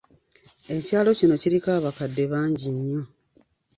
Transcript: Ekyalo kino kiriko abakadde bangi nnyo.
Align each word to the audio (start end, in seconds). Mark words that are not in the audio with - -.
Ekyalo 0.75 1.09
kino 1.19 1.35
kiriko 1.41 1.69
abakadde 1.77 2.23
bangi 2.31 2.69
nnyo. 2.75 3.01